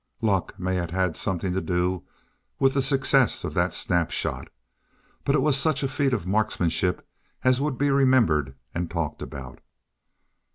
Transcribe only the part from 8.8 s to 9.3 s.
talked